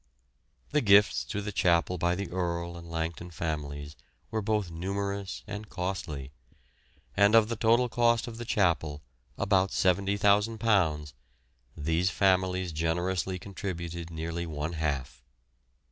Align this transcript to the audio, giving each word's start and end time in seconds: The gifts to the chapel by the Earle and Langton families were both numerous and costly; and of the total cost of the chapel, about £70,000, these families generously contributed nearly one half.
The 0.71 0.81
gifts 0.81 1.23
to 1.25 1.43
the 1.43 1.51
chapel 1.51 1.99
by 1.99 2.15
the 2.15 2.31
Earle 2.31 2.75
and 2.75 2.89
Langton 2.89 3.29
families 3.29 3.95
were 4.31 4.41
both 4.41 4.71
numerous 4.71 5.43
and 5.45 5.69
costly; 5.69 6.31
and 7.15 7.35
of 7.35 7.49
the 7.49 7.55
total 7.55 7.87
cost 7.87 8.25
of 8.25 8.37
the 8.37 8.43
chapel, 8.43 9.03
about 9.37 9.69
£70,000, 9.69 11.13
these 11.77 12.09
families 12.09 12.71
generously 12.71 13.37
contributed 13.37 14.09
nearly 14.09 14.47
one 14.47 14.73
half. 14.73 15.21